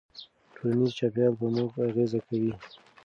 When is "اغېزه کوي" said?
1.87-2.53